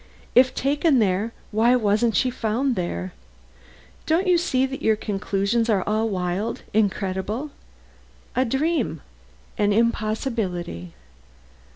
[0.33, 3.13] If taken there, why wasn't she found there?
[4.07, 7.51] Don't you see that your conclusions are all wild incredible?
[8.35, 9.01] A dream?
[9.59, 10.95] An impossibility?"